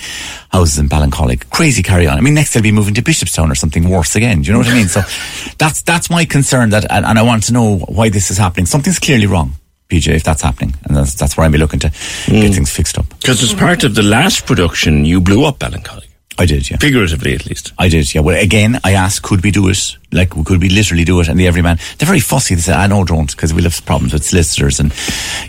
houses 0.51 0.79
in 0.79 0.89
Ballincollig? 0.89 1.49
Crazy 1.49 1.83
carry 1.83 2.07
on. 2.07 2.17
I 2.17 2.21
mean, 2.21 2.33
next 2.33 2.53
they'll 2.53 2.63
be 2.63 2.71
moving 2.71 2.95
to 2.95 3.03
Bishopstown 3.03 3.51
or 3.51 3.55
something 3.55 3.87
worse 3.89 4.15
again. 4.15 4.41
Do 4.41 4.47
you 4.47 4.53
know 4.53 4.59
what 4.59 4.67
I 4.67 4.73
mean? 4.73 4.87
So 4.87 5.01
that's 5.57 5.81
that's 5.83 6.09
my 6.09 6.25
concern. 6.25 6.71
That 6.71 6.91
and, 6.91 7.05
and 7.05 7.19
I 7.19 7.21
want 7.21 7.43
to 7.43 7.53
know 7.53 7.77
why 7.79 8.09
this 8.09 8.31
is 8.31 8.37
happening. 8.37 8.65
Something's 8.65 8.99
clearly 8.99 9.27
wrong. 9.27 9.53
PJ, 9.89 10.13
if 10.13 10.23
that's 10.23 10.43
happening, 10.43 10.75
and 10.83 10.95
that's, 10.95 11.15
that's 11.15 11.35
where 11.35 11.45
I'll 11.45 11.51
be 11.51 11.57
looking 11.57 11.79
to 11.79 11.89
get 11.89 12.47
hmm. 12.47 12.53
things 12.53 12.69
fixed 12.69 12.99
up. 12.99 13.09
Because 13.09 13.41
as 13.41 13.55
part 13.55 13.83
of 13.83 13.95
the 13.95 14.03
last 14.03 14.45
production, 14.45 15.03
you 15.03 15.19
blew 15.19 15.45
up 15.45 15.57
Ballincollig. 15.57 16.08
I 16.39 16.45
did, 16.45 16.69
yeah. 16.69 16.77
Figuratively, 16.77 17.35
at 17.35 17.45
least. 17.45 17.73
I 17.77 17.89
did, 17.89 18.15
yeah. 18.15 18.21
Well, 18.21 18.41
again, 18.41 18.79
I 18.85 18.93
asked, 18.93 19.23
could 19.23 19.43
we 19.43 19.51
do 19.51 19.67
it? 19.67 19.97
Like, 20.13 20.29
could 20.29 20.61
we 20.61 20.69
literally 20.69 21.03
do 21.03 21.19
it? 21.19 21.27
And 21.27 21.37
the 21.37 21.47
everyman, 21.47 21.77
they're 21.97 22.07
very 22.07 22.21
fussy. 22.21 22.55
They 22.55 22.61
said, 22.61 22.75
I 22.75 22.87
know, 22.87 23.03
don't, 23.03 23.29
because 23.29 23.53
we'll 23.53 23.65
have 23.65 23.85
problems 23.85 24.13
with 24.13 24.23
solicitors. 24.23 24.79
And, 24.79 24.93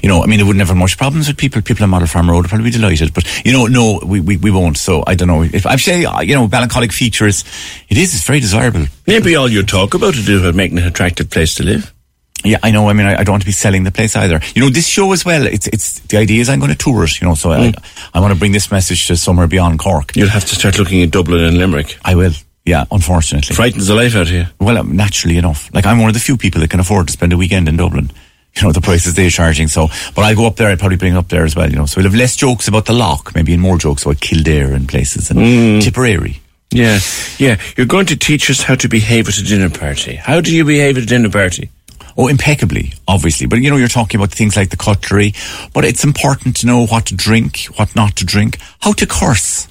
you 0.02 0.09
know, 0.09 0.25
I 0.25 0.26
mean, 0.26 0.38
they 0.38 0.44
wouldn't 0.44 0.66
have 0.66 0.76
much 0.76 0.99
problems 0.99 1.28
with 1.28 1.37
people. 1.37 1.62
People 1.62 1.85
on 1.85 1.90
Model 1.90 2.09
Farm 2.09 2.28
Road 2.28 2.38
would 2.38 2.49
probably 2.49 2.64
be 2.64 2.76
delighted. 2.76 3.14
But, 3.14 3.25
you 3.47 3.52
know, 3.52 3.66
no, 3.66 4.00
we, 4.04 4.18
we, 4.18 4.37
we 4.37 4.50
won't. 4.50 4.78
So 4.78 5.04
I 5.06 5.14
don't 5.14 5.28
know. 5.28 5.42
If 5.42 5.64
I 5.64 5.76
say, 5.76 6.04
uh, 6.04 6.23
you 6.23 6.35
know, 6.35 6.49
Ballincollig 6.49 6.92
features, 6.92 7.44
it 7.88 7.97
is, 7.97 8.12
it's 8.12 8.25
very 8.25 8.40
desirable. 8.40 8.87
Maybe 9.06 9.37
all 9.37 9.49
you 9.49 9.62
talk 9.62 9.94
about 9.94 10.14
it 10.14 10.28
is 10.28 10.40
about 10.40 10.56
making 10.56 10.78
it 10.78 10.82
an 10.82 10.88
attractive 10.88 11.30
place 11.30 11.54
to 11.54 11.62
live. 11.62 11.94
Yeah, 12.44 12.59
I 12.62 12.70
know. 12.70 12.88
I 12.88 12.92
mean, 12.92 13.06
I, 13.06 13.20
I 13.20 13.25
don't 13.25 13.35
want 13.35 13.42
to 13.42 13.47
be 13.47 13.52
selling 13.52 13.85
the 13.85 13.90
place 13.90 14.16
either. 14.16 14.40
You 14.54 14.62
know, 14.62 14.70
this 14.70 14.87
show 14.87 15.12
as 15.12 15.25
well, 15.25 15.47
it's, 15.47 15.66
it's, 15.66 16.00
the 16.00 16.16
idea 16.16 16.40
is 16.40 16.49
I'm 16.49 16.59
going 16.59 16.73
to 16.73 16.78
tour 16.78 17.04
it, 17.04 17.20
you 17.20 17.28
know, 17.28 17.35
so 17.35 17.50
I, 17.52 17.73
I 18.14 18.20
want 18.20 18.32
to 18.32 18.38
bring 18.38 18.52
this 18.52 18.70
message 18.70 19.06
to 19.09 19.16
somewhere 19.16 19.47
beyond 19.47 19.78
Cork. 19.78 20.16
You'll 20.16 20.28
have 20.28 20.44
to 20.47 20.54
start 20.54 20.78
looking 20.78 21.02
at 21.02 21.11
Dublin 21.11 21.44
and 21.44 21.59
Limerick. 21.59 21.99
I 22.04 22.14
will. 22.14 22.32
Yeah, 22.64 22.85
unfortunately. 22.90 23.54
Frightens 23.54 23.87
the 23.87 23.94
life 23.94 24.14
out 24.14 24.23
of 24.23 24.30
you. 24.30 24.44
Well, 24.59 24.78
um, 24.78 24.94
naturally 24.97 25.37
enough. 25.38 25.73
Like 25.75 25.87
I'm 25.87 25.99
one 25.99 26.09
of 26.09 26.14
the 26.14 26.20
few 26.20 26.37
people 26.37 26.61
that 26.61 26.70
can 26.70 26.80
afford 26.80 27.09
to 27.09 27.12
spend 27.12 27.32
a 27.32 27.37
weekend 27.37 27.68
in 27.68 27.76
Dublin. 27.76 28.11
You 28.56 28.62
know, 28.62 28.73
the 28.73 28.80
prices 28.80 29.14
they're 29.14 29.30
charging. 29.30 29.68
So, 29.68 29.87
but 30.16 30.23
I 30.23 30.35
go 30.35 30.44
up 30.44 30.56
there, 30.56 30.68
I'd 30.70 30.80
probably 30.80 30.97
bring 30.97 31.12
it 31.14 31.16
up 31.16 31.28
there 31.28 31.44
as 31.44 31.54
well, 31.54 31.70
you 31.70 31.76
know. 31.76 31.87
So 31.87 32.00
we'll 32.00 32.11
have 32.11 32.18
less 32.18 32.35
jokes 32.35 32.66
about 32.66 32.85
the 32.85 32.92
lock, 32.92 33.32
maybe 33.32 33.52
and 33.52 33.62
more 33.62 33.78
jokes 33.78 34.02
about 34.02 34.20
Kildare 34.20 34.73
and 34.73 34.88
places 34.88 35.30
and 35.30 35.80
Tipperary. 35.80 36.40
Yeah, 36.73 36.99
yeah. 37.38 37.61
You're 37.76 37.87
going 37.87 38.06
to 38.06 38.16
teach 38.16 38.50
us 38.50 38.62
how 38.62 38.75
to 38.75 38.88
behave 38.88 39.28
at 39.28 39.38
a 39.38 39.44
dinner 39.44 39.70
party. 39.70 40.16
How 40.16 40.40
do 40.40 40.52
you 40.52 40.64
behave 40.64 40.97
at 40.97 41.04
a 41.04 41.06
dinner 41.06 41.30
party? 41.30 41.70
Oh, 42.20 42.28
impeccably, 42.28 42.92
obviously. 43.08 43.46
But 43.46 43.60
you 43.62 43.70
know, 43.70 43.76
you're 43.78 43.88
talking 43.88 44.20
about 44.20 44.30
things 44.30 44.54
like 44.54 44.68
the 44.68 44.76
cutlery, 44.76 45.32
but 45.72 45.86
it's 45.86 46.04
important 46.04 46.56
to 46.58 46.66
know 46.66 46.84
what 46.86 47.06
to 47.06 47.14
drink, 47.14 47.64
what 47.76 47.96
not 47.96 48.16
to 48.16 48.26
drink, 48.26 48.58
how 48.80 48.92
to 48.92 49.06
curse. 49.06 49.66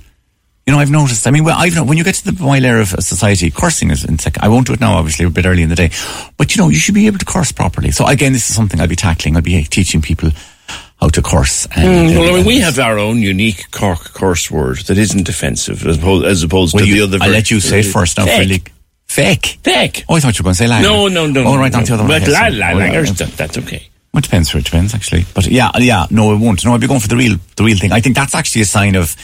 You 0.66 0.74
know, 0.74 0.80
I've 0.80 0.90
noticed. 0.90 1.28
I 1.28 1.32
mean, 1.32 1.44
well, 1.44 1.56
I've 1.60 1.78
when 1.88 1.98
you 2.00 2.04
get 2.04 2.16
to 2.16 2.32
the 2.32 2.44
mile 2.44 2.66
era 2.66 2.82
of 2.82 2.88
society, 2.90 3.52
cursing 3.52 3.92
is 3.92 4.04
in 4.04 4.18
sec- 4.18 4.42
I 4.42 4.48
won't 4.48 4.66
do 4.66 4.74
it 4.74 4.80
now, 4.80 4.94
obviously, 4.98 5.26
a 5.26 5.30
bit 5.30 5.46
early 5.46 5.62
in 5.62 5.70
the 5.70 5.76
day. 5.76 5.92
But 6.38 6.56
you 6.56 6.62
know, 6.64 6.70
you 6.70 6.78
should 6.78 6.96
be 6.96 7.06
able 7.06 7.20
to 7.20 7.26
curse 7.26 7.52
properly. 7.52 7.92
So 7.92 8.08
again, 8.08 8.34
this 8.34 8.50
is 8.50 8.56
something 8.56 8.82
I'll 8.82 8.88
be 8.88 8.96
tackling. 8.96 9.36
I'll 9.36 9.44
be 9.44 9.64
teaching 9.66 10.02
people 10.02 10.32
how 11.00 11.10
to 11.10 11.22
curse. 11.22 11.68
And, 11.76 12.10
Mm, 12.10 12.18
well, 12.20 12.30
I 12.30 12.38
mean, 12.38 12.46
we 12.46 12.60
have 12.62 12.78
our 12.80 12.98
own 13.00 13.20
unique 13.20 13.70
Cork 13.72 14.14
curse 14.14 14.50
word 14.52 14.80
that 14.88 14.98
isn't 14.98 15.30
offensive 15.30 15.86
as 15.86 15.98
opposed, 15.98 16.26
as 16.26 16.42
opposed 16.44 16.74
Well, 16.74 16.84
to 16.84 16.90
you- 16.90 16.96
the 17.08 17.16
other. 17.18 17.18
I'll 17.24 17.30
let 17.32 17.52
you 17.52 17.60
say 17.60 17.82
it 17.82 17.86
first 17.86 18.18
now, 18.18 18.26
Fake. 18.26 18.72
Fake. 19.24 19.60
Fake. 19.64 20.06
Oh, 20.08 20.16
I 20.16 20.20
thought 20.20 20.38
you 20.38 20.44
were 20.44 20.46
going 20.46 20.54
to 20.56 20.58
say 20.58 20.68
lager. 20.68 20.84
No, 20.84 21.08
no, 21.08 21.28
no. 21.28 21.42
Oh, 21.42 21.56
no, 21.56 21.60
right, 21.60 21.72
no. 21.72 21.80
on 21.80 21.84
the 21.86 21.94
other 21.94 22.04
one. 22.04 22.22
But 22.22 22.28
la, 22.28 22.48
la, 22.52 22.72
Oh, 22.72 22.76
lagers, 22.78 23.18
that, 23.18 23.32
that's 23.32 23.58
okay. 23.58 23.90
Well, 24.14 24.20
it 24.20 24.24
depends 24.24 24.54
where 24.54 24.60
it 24.60 24.66
depends, 24.66 24.96
actually. 24.96 25.26
But 25.36 25.48
yeah, 25.48 25.70
yeah, 25.78 26.08
no, 26.10 26.34
it 26.34 26.38
won't. 26.38 26.64
No, 26.66 26.72
I'll 26.72 26.80
be 26.80 26.88
going 26.88 27.00
for 27.00 27.08
the 27.08 27.18
real, 27.18 27.38
the 27.56 27.64
real 27.64 27.78
thing. 27.78 27.92
I 27.92 28.00
think 28.00 28.16
that's 28.16 28.34
actually 28.34 28.62
a 28.62 28.66
sign 28.66 28.96
of, 28.96 29.16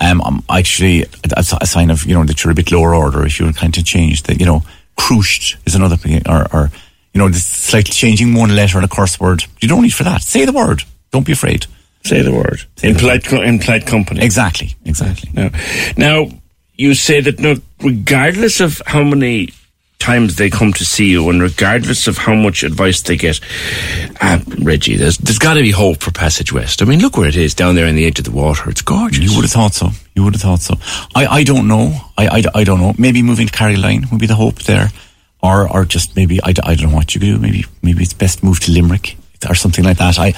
um, 0.00 0.20
um 0.22 0.44
actually 0.48 1.02
a, 1.02 1.44
a 1.60 1.66
sign 1.66 1.90
of, 1.90 2.04
you 2.04 2.14
know, 2.14 2.24
that 2.24 2.42
you're 2.42 2.52
a 2.52 2.54
bit 2.54 2.72
lower 2.72 2.94
order 2.94 3.26
if 3.26 3.38
you're 3.38 3.52
kind 3.52 3.76
of 3.76 3.84
change 3.84 4.22
that, 4.22 4.40
you 4.40 4.46
know, 4.46 4.62
crushed 4.96 5.56
is 5.66 5.74
another 5.74 5.96
thing, 5.96 6.22
or, 6.28 6.46
or, 6.52 6.70
you 7.12 7.18
know, 7.18 7.28
this 7.28 7.44
slightly 7.46 7.92
changing 7.92 8.34
one 8.34 8.54
letter 8.56 8.78
in 8.78 8.84
a 8.84 8.88
curse 8.88 9.20
word. 9.20 9.44
You 9.60 9.68
don't 9.68 9.82
need 9.82 9.94
for 9.94 10.04
that. 10.04 10.22
Say 10.22 10.44
the 10.44 10.52
word. 10.52 10.82
Don't 11.10 11.26
be 11.26 11.32
afraid. 11.32 11.66
Say 12.04 12.22
the 12.22 12.32
word 12.32 12.62
in 12.82 12.96
polite 12.96 13.24
co- 13.24 13.42
in 13.42 13.60
polite 13.60 13.86
company. 13.86 14.24
Exactly. 14.24 14.74
Exactly. 14.84 15.30
Now, 15.34 15.50
now 15.96 16.28
you 16.74 16.94
say 16.94 17.20
that 17.20 17.38
no, 17.38 17.56
regardless 17.82 18.60
of 18.60 18.80
how 18.86 19.02
many 19.02 19.50
times 19.98 20.34
they 20.34 20.50
come 20.50 20.72
to 20.72 20.84
see 20.84 21.10
you, 21.10 21.28
and 21.30 21.40
regardless 21.40 22.08
of 22.08 22.18
how 22.18 22.34
much 22.34 22.64
advice 22.64 23.02
they 23.02 23.16
get, 23.16 23.38
uh, 24.20 24.38
Reggie, 24.58 24.96
there's 24.96 25.18
there's 25.18 25.38
got 25.38 25.54
to 25.54 25.62
be 25.62 25.70
hope 25.70 26.02
for 26.02 26.10
Passage 26.10 26.52
West. 26.52 26.82
I 26.82 26.84
mean, 26.86 27.00
look 27.00 27.16
where 27.16 27.28
it 27.28 27.36
is 27.36 27.54
down 27.54 27.76
there 27.76 27.86
in 27.86 27.94
the 27.94 28.06
edge 28.06 28.18
of 28.18 28.24
the 28.24 28.32
water. 28.32 28.68
It's 28.68 28.82
gorgeous. 28.82 29.22
You 29.22 29.36
would 29.36 29.44
have 29.44 29.52
thought 29.52 29.74
so. 29.74 29.90
You 30.14 30.24
would 30.24 30.34
have 30.34 30.42
thought 30.42 30.60
so. 30.60 30.74
I, 31.14 31.26
I 31.26 31.44
don't 31.44 31.68
know. 31.68 31.94
I, 32.18 32.26
I, 32.26 32.42
I 32.54 32.64
don't 32.64 32.80
know. 32.80 32.94
Maybe 32.98 33.22
moving 33.22 33.46
to 33.46 33.52
Carrigaline 33.52 34.10
would 34.10 34.20
be 34.20 34.26
the 34.26 34.34
hope 34.34 34.62
there. 34.62 34.90
Or, 35.42 35.68
or 35.68 35.84
just 35.84 36.14
maybe, 36.14 36.40
I, 36.40 36.50
I 36.62 36.74
don't 36.76 36.90
know 36.90 36.96
what 36.96 37.14
you 37.14 37.20
could 37.20 37.26
do. 37.26 37.38
Maybe, 37.38 37.64
maybe 37.82 38.04
it's 38.04 38.12
best 38.12 38.44
move 38.44 38.60
to 38.60 38.70
Limerick 38.70 39.16
or 39.48 39.54
something 39.54 39.84
like 39.84 39.98
that. 39.98 40.18
I, 40.18 40.28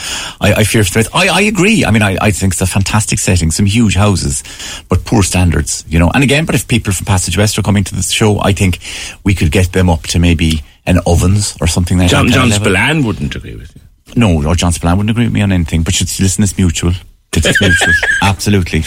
I, 0.41 0.55
I 0.61 0.65
fear 0.65 0.85
for 0.85 1.03
the 1.03 1.11
I, 1.15 1.29
I 1.29 1.41
agree. 1.43 1.85
I 1.85 1.91
mean, 1.91 2.03
I, 2.03 2.17
I 2.21 2.31
think 2.31 2.53
it's 2.53 2.61
a 2.61 2.67
fantastic 2.67 3.19
setting, 3.19 3.51
some 3.51 3.67
huge 3.67 3.95
houses, 3.97 4.43
but 4.89 5.05
poor 5.05 5.23
standards, 5.23 5.85
you 5.89 5.99
know. 5.99 6.11
And 6.15 6.23
again, 6.25 6.45
but 6.47 6.55
if 6.55 6.67
people 6.69 6.93
from 6.93 7.07
Passage 7.07 7.37
West 7.37 7.59
are 7.59 7.63
coming 7.63 7.85
to 7.85 7.95
the 7.95 8.03
show, 8.03 8.41
I 8.41 8.53
think 8.53 8.79
we 9.25 9.35
could 9.35 9.51
get 9.53 9.73
them 9.73 9.89
up 9.91 10.03
to 10.09 10.19
maybe 10.19 10.63
an 10.87 10.99
ovens 11.07 11.57
or 11.61 11.67
something 11.67 11.99
like 11.99 12.11
John, 12.11 12.27
that. 12.27 12.35
John. 12.35 12.51
Spillane 12.51 13.05
wouldn't 13.05 13.35
agree 13.35 13.57
with 13.57 13.75
you. 13.75 13.83
No, 14.17 14.47
or 14.47 14.55
John 14.55 14.73
Spillane 14.73 14.97
wouldn't 14.99 15.11
agree 15.11 15.25
with 15.25 15.33
me 15.33 15.41
on 15.43 15.51
anything, 15.53 15.83
but 15.83 15.95
should 15.95 16.09
listen, 16.21 16.45
it's 16.45 16.57
mutual. 16.59 16.93
It's 17.33 17.61
mutual. 17.61 17.93
Absolutely. 18.23 18.83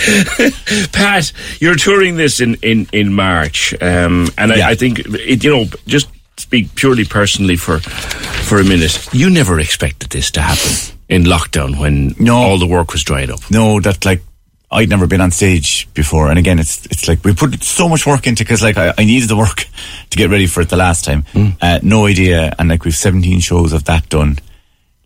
Pat, 0.94 1.32
you're 1.60 1.76
touring 1.76 2.16
this 2.16 2.40
in, 2.40 2.56
in, 2.62 2.88
in 2.94 3.14
March, 3.14 3.74
um, 3.82 4.30
and 4.38 4.52
Yeah. 4.56 4.68
I, 4.68 4.72
I 4.72 4.76
think 4.76 5.00
it, 5.00 5.44
you 5.44 5.50
know 5.50 5.66
just 5.88 6.08
speak 6.38 6.74
purely 6.76 7.06
personally 7.06 7.56
for 7.56 7.80
for 7.80 8.60
a 8.60 8.64
minute. 8.64 9.10
You 9.14 9.30
never 9.30 9.60
expected 9.60 10.10
this 10.10 10.32
to 10.32 10.42
happen 10.42 10.96
in 11.10 11.24
lockdown 11.24 11.80
when 11.80 12.16
No. 12.20 12.36
all 12.38 12.58
the 12.58 12.68
work 12.68 12.92
was 12.94 13.04
dried 13.04 13.30
up. 13.30 13.40
No, 13.52 13.80
that 13.82 14.06
like 14.06 14.22
I'd 14.70 14.90
never 14.90 15.08
been 15.08 15.22
on 15.22 15.32
stage 15.32 15.88
before, 15.94 16.30
and 16.30 16.38
again, 16.38 16.60
it's 16.60 16.86
it's 16.88 17.08
like 17.08 17.24
we 17.24 17.34
put 17.34 17.64
so 17.64 17.88
much 17.88 18.06
work 18.06 18.28
into 18.28 18.44
because 18.44 18.62
like 18.62 18.78
I, 18.78 18.94
I 18.98 19.06
needed 19.06 19.30
the 19.30 19.38
work 19.38 19.66
to 20.10 20.18
get 20.18 20.30
ready 20.30 20.46
for 20.48 20.62
it 20.62 20.70
the 20.70 20.78
last 20.78 21.06
time. 21.06 21.24
Uh, 21.62 21.80
no 21.84 22.06
idea, 22.06 22.54
and 22.60 22.70
like 22.70 22.84
we've 22.84 22.96
17 22.96 23.40
shows 23.40 23.74
of 23.74 23.86
that 23.86 24.10
done. 24.10 24.38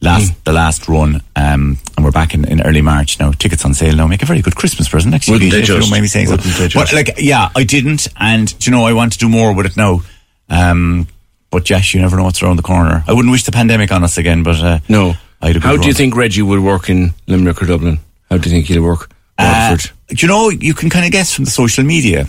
Last 0.03 0.43
the 0.45 0.51
last 0.51 0.87
run, 0.87 1.21
um, 1.35 1.77
and 1.95 2.03
we're 2.03 2.09
back 2.09 2.33
in, 2.33 2.43
in 2.45 2.59
early 2.63 2.81
March 2.81 3.19
now. 3.19 3.33
Tickets 3.33 3.63
on 3.63 3.75
sale 3.75 3.95
now. 3.95 4.07
Make 4.07 4.23
a 4.23 4.25
very 4.25 4.41
good 4.41 4.55
Christmas 4.55 4.89
present, 4.89 5.13
actually. 5.13 5.33
Wouldn't 5.33 5.53
if 5.53 5.69
you 5.69 5.77
don't 5.79 5.91
mind 5.91 6.01
me 6.01 6.07
saying 6.07 6.25
so. 6.25 6.37
But 6.73 6.91
like, 6.91 7.11
yeah, 7.19 7.49
I 7.55 7.63
didn't, 7.63 8.07
and 8.19 8.51
you 8.65 8.71
know, 8.71 8.85
I 8.85 8.93
want 8.93 9.13
to 9.13 9.19
do 9.19 9.29
more 9.29 9.53
with 9.53 9.67
it 9.67 9.77
now. 9.77 10.01
Um, 10.49 11.07
but 11.51 11.63
Josh, 11.65 11.93
you 11.93 12.01
never 12.01 12.17
know 12.17 12.23
what's 12.23 12.41
around 12.41 12.55
the 12.55 12.63
corner. 12.63 13.03
I 13.07 13.13
wouldn't 13.13 13.31
wish 13.31 13.43
the 13.43 13.51
pandemic 13.51 13.91
on 13.91 14.03
us 14.03 14.17
again, 14.17 14.41
but 14.43 14.59
uh, 14.59 14.79
No. 14.89 15.13
How 15.41 15.75
do 15.81 15.87
you 15.87 15.93
think 15.93 16.15
Reggie 16.15 16.41
would 16.43 16.59
work 16.59 16.89
in 16.89 17.13
Limerick 17.27 17.61
or 17.61 17.65
Dublin? 17.65 17.99
How 18.29 18.37
do 18.37 18.49
you 18.49 18.55
think 18.55 18.67
he'll 18.67 18.83
work? 18.83 19.11
Uh, 19.37 19.75
do 20.07 20.15
you 20.17 20.27
know, 20.27 20.49
you 20.49 20.73
can 20.73 20.89
kind 20.89 21.05
of 21.05 21.11
guess 21.11 21.33
from 21.33 21.45
the 21.45 21.51
social 21.51 21.83
media 21.83 22.27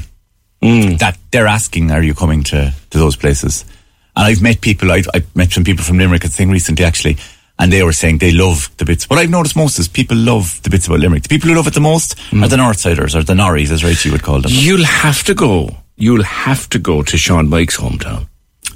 that 0.99 1.19
they're 1.31 1.47
asking, 1.47 1.91
are 1.91 2.03
you 2.03 2.15
coming 2.15 2.43
to, 2.45 2.73
to 2.91 2.99
those 2.99 3.17
places? 3.17 3.65
And 4.17 4.27
I've 4.27 4.41
met 4.43 4.61
people, 4.61 4.91
I've, 4.93 5.09
I've 5.15 5.35
met 5.37 5.51
some 5.53 5.65
people 5.65 5.85
from 5.85 5.99
Limerick, 5.99 6.25
I 6.25 6.29
think 6.29 6.51
recently 6.53 6.85
actually, 6.85 7.17
and 7.59 7.73
they 7.73 7.83
were 7.83 7.93
saying 7.93 8.19
they 8.19 8.33
love 8.33 8.71
the 8.79 8.85
bits. 8.85 9.09
What 9.11 9.19
I've 9.19 9.31
noticed 9.31 9.57
most 9.57 9.79
is 9.79 9.89
people 9.89 10.17
love 10.17 10.61
the 10.63 10.71
bits 10.71 10.87
about 10.87 11.01
Limerick. 11.01 11.23
The 11.25 11.29
people 11.29 11.51
who 11.51 11.57
love 11.57 11.67
it 11.67 11.75
the 11.75 11.81
most 11.81 12.19
are 12.33 12.49
the 12.49 12.57
Northsiders, 12.57 13.15
or 13.15 13.23
the 13.23 13.35
Norries, 13.35 13.71
as 13.71 13.85
Rachel 13.85 14.13
would 14.13 14.23
call 14.23 14.41
them. 14.41 14.51
You'll 14.55 14.85
have 14.85 15.23
to 15.25 15.35
go. 15.35 15.69
You'll 15.97 16.23
have 16.25 16.69
to 16.71 16.79
go 16.79 17.03
to 17.03 17.17
Sean 17.19 17.49
Mike's 17.49 17.77
hometown. 17.77 18.27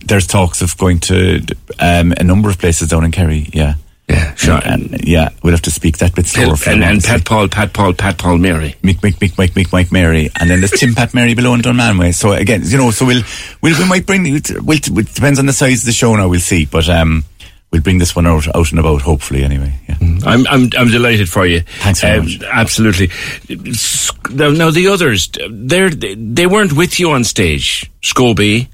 There's 0.06 0.26
talks 0.26 0.62
of 0.62 0.76
going 0.78 1.00
to 1.00 1.44
um, 1.78 2.12
a 2.16 2.22
number 2.24 2.48
of 2.48 2.58
places 2.58 2.88
down 2.88 3.04
in 3.04 3.10
Kerry, 3.12 3.48
yeah. 3.52 3.74
Yeah, 4.08 4.34
Sean. 4.36 4.62
And, 4.62 4.92
and, 4.92 5.04
yeah, 5.08 5.30
we'll 5.42 5.52
have 5.52 5.62
to 5.62 5.70
speak 5.72 5.98
that 5.98 6.14
bit 6.14 6.26
slower 6.26 6.54
and, 6.68 6.84
and. 6.84 7.02
Pat 7.02 7.24
Paul, 7.24 7.48
Pat 7.48 7.72
Paul, 7.72 7.92
Pat 7.92 8.16
Paul 8.18 8.38
Mary. 8.38 8.76
Mick, 8.80 9.00
Mick, 9.00 9.16
Mick, 9.16 9.36
Mike, 9.36 9.54
Mick, 9.54 9.72
Mike, 9.72 9.90
Mary, 9.90 10.30
and 10.38 10.48
then 10.48 10.60
there's 10.60 10.70
Tim, 10.70 10.94
Pat, 10.94 11.12
Mary 11.12 11.34
below 11.34 11.54
in 11.54 11.60
Dunmanway. 11.60 12.14
So 12.14 12.30
again, 12.30 12.62
you 12.64 12.76
know, 12.76 12.92
so 12.92 13.04
we'll, 13.04 13.24
we'll, 13.62 13.76
we 13.76 13.88
might 13.88 14.06
bring, 14.06 14.22
we'll, 14.22 14.36
it 14.36 15.14
depends 15.14 15.40
on 15.40 15.46
the 15.46 15.52
size 15.52 15.80
of 15.80 15.86
the 15.86 15.92
show 15.92 16.14
now, 16.14 16.28
we'll 16.28 16.38
see, 16.38 16.66
but, 16.66 16.88
um, 16.88 17.24
we'll 17.72 17.82
bring 17.82 17.98
this 17.98 18.14
one 18.14 18.28
out, 18.28 18.46
out 18.54 18.70
and 18.70 18.78
about, 18.78 19.02
hopefully, 19.02 19.42
anyway, 19.42 19.74
yeah. 19.88 19.96
I'm, 20.24 20.46
I'm, 20.46 20.70
I'm 20.78 20.88
delighted 20.88 21.28
for 21.28 21.44
you. 21.44 21.62
Thanks 21.80 22.00
very 22.02 22.18
Um, 22.20 22.24
much. 22.26 22.42
Absolutely. 22.44 23.10
Now, 24.30 24.50
now 24.50 24.70
the 24.70 24.86
others, 24.86 25.30
they're, 25.50 25.90
they 25.90 26.46
weren't 26.46 26.74
with 26.74 27.00
you 27.00 27.10
on 27.10 27.24
stage. 27.24 27.90
Scobie. 28.02 28.68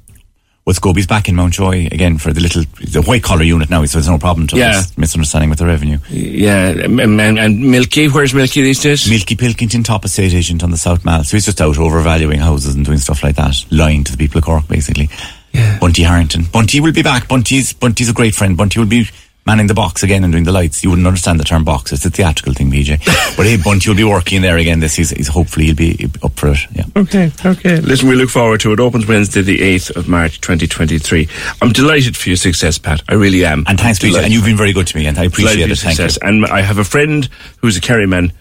But 0.64 0.76
Scobie's 0.76 1.08
back 1.08 1.28
in 1.28 1.34
Mountjoy 1.34 1.86
again 1.90 2.18
for 2.18 2.32
the 2.32 2.40
little 2.40 2.62
the 2.78 3.02
white 3.02 3.24
collar 3.24 3.42
unit 3.42 3.68
now, 3.68 3.84
so 3.84 3.98
there's 3.98 4.08
no 4.08 4.16
problem 4.18 4.46
to 4.46 4.56
Yeah. 4.56 4.82
misunderstanding 4.96 5.50
with 5.50 5.58
the 5.58 5.66
revenue. 5.66 5.98
Yeah, 6.08 6.68
and, 6.68 7.00
and, 7.00 7.38
and 7.38 7.60
Milky, 7.60 8.06
where's 8.06 8.32
Milky 8.32 8.62
these 8.62 8.80
days? 8.80 9.10
Milky 9.10 9.34
Pilkington, 9.34 9.82
top 9.82 10.04
estate 10.04 10.32
agent 10.34 10.62
on 10.62 10.70
the 10.70 10.76
South 10.76 11.04
Mall. 11.04 11.24
So 11.24 11.36
he's 11.36 11.46
just 11.46 11.60
out 11.60 11.78
overvaluing 11.78 12.38
houses 12.38 12.76
and 12.76 12.84
doing 12.84 12.98
stuff 12.98 13.24
like 13.24 13.34
that, 13.36 13.56
lying 13.72 14.04
to 14.04 14.12
the 14.12 14.18
people 14.18 14.38
of 14.38 14.44
Cork, 14.44 14.68
basically. 14.68 15.10
Yeah. 15.52 15.78
Bunty 15.80 16.04
Harrington. 16.04 16.44
Bunty 16.44 16.78
will 16.80 16.92
be 16.92 17.02
back. 17.02 17.26
Bunty's 17.26 17.72
Bunty's 17.72 18.08
a 18.08 18.12
great 18.14 18.34
friend. 18.36 18.56
Bunty 18.56 18.78
will 18.78 18.86
be 18.86 19.08
manning 19.46 19.66
the 19.66 19.74
box 19.74 20.02
again 20.02 20.24
and 20.24 20.32
doing 20.32 20.44
the 20.44 20.52
lights. 20.52 20.82
You 20.82 20.90
wouldn't 20.90 21.06
understand 21.06 21.40
the 21.40 21.44
term 21.44 21.64
box. 21.64 21.92
It's 21.92 22.04
a 22.04 22.10
theatrical 22.10 22.54
thing, 22.54 22.70
PJ. 22.70 22.98
but 23.36 23.46
hey, 23.46 23.56
Bunt, 23.56 23.84
you'll 23.84 23.96
be 23.96 24.04
working 24.04 24.42
there 24.42 24.56
again. 24.56 24.80
This 24.80 24.98
is, 24.98 25.12
is 25.12 25.28
hopefully 25.28 25.66
he'll 25.66 25.74
be 25.74 26.08
up 26.22 26.32
for 26.34 26.48
it. 26.48 26.58
Yeah. 26.72 26.84
Okay, 26.96 27.30
okay. 27.44 27.80
Listen, 27.80 28.08
we 28.08 28.14
look 28.14 28.30
forward 28.30 28.60
to 28.60 28.72
it. 28.72 28.80
Opens 28.80 29.06
Wednesday, 29.06 29.42
the 29.42 29.58
8th 29.58 29.96
of 29.96 30.08
March, 30.08 30.40
2023. 30.40 31.28
I'm 31.60 31.72
delighted 31.72 32.16
for 32.16 32.28
your 32.28 32.36
success, 32.36 32.78
Pat. 32.78 33.02
I 33.08 33.14
really 33.14 33.44
am. 33.44 33.64
And 33.66 33.78
thanks, 33.78 33.98
PJ. 33.98 34.22
And 34.22 34.32
you've 34.32 34.44
been 34.44 34.56
very 34.56 34.72
good 34.72 34.86
to 34.88 34.96
me, 34.96 35.06
and 35.06 35.18
I 35.18 35.24
appreciate 35.24 35.54
for 35.54 35.58
your 35.58 35.70
it. 35.70 35.78
Thank 35.78 35.98
you. 35.98 36.08
success. 36.08 36.18
And 36.22 36.46
I 36.46 36.60
have 36.60 36.78
a 36.78 36.84
friend 36.84 37.28
who's 37.58 37.76
a 37.76 37.80
Kerryman 37.80 38.32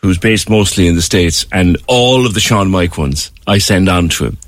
who's 0.00 0.18
based 0.18 0.48
mostly 0.48 0.86
in 0.86 0.94
the 0.94 1.02
States, 1.02 1.46
and 1.52 1.76
all 1.86 2.24
of 2.24 2.34
the 2.34 2.40
Sean 2.40 2.70
Mike 2.70 2.96
ones 2.98 3.32
I 3.46 3.58
send 3.58 3.88
on 3.88 4.08
to 4.10 4.26
him. 4.26 4.38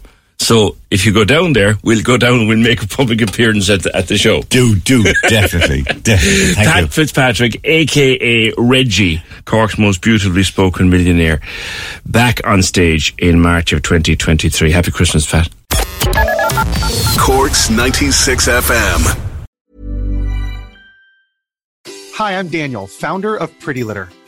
So 0.40 0.76
if 0.90 1.04
you 1.04 1.12
go 1.12 1.24
down 1.26 1.52
there, 1.52 1.74
we'll 1.84 2.02
go 2.02 2.16
down 2.16 2.38
and 2.40 2.48
we'll 2.48 2.58
make 2.58 2.82
a 2.82 2.86
public 2.88 3.20
appearance 3.20 3.68
at 3.68 3.82
the, 3.82 3.94
at 3.94 4.08
the 4.08 4.16
show. 4.16 4.40
Do, 4.40 4.74
do, 4.74 5.02
definitely, 5.28 5.82
definitely. 6.02 6.54
Thank 6.54 6.68
Pat 6.68 6.80
you. 6.80 6.86
Fitzpatrick, 6.88 7.60
aka 7.62 8.52
Reggie, 8.56 9.22
Cork's 9.44 9.76
most 9.76 10.00
beautifully 10.00 10.42
spoken 10.42 10.88
millionaire, 10.88 11.40
back 12.06 12.40
on 12.46 12.62
stage 12.62 13.14
in 13.18 13.38
March 13.38 13.74
of 13.74 13.82
2023. 13.82 14.70
Happy 14.70 14.90
Christmas, 14.90 15.30
Pat. 15.30 15.50
Cork's 17.18 17.68
96 17.68 18.48
FM. 18.48 19.46
Hi, 22.14 22.38
I'm 22.38 22.48
Daniel, 22.48 22.86
founder 22.86 23.36
of 23.36 23.56
Pretty 23.60 23.84
Litter. 23.84 24.08